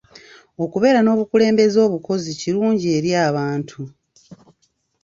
[0.63, 3.79] Okubeera n'obukulembeze obukozi kirungi eri abantu.